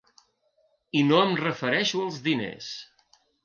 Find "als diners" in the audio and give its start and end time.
2.07-2.75